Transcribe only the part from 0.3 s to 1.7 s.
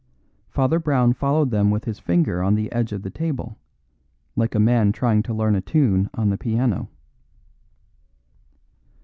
Father Brown followed them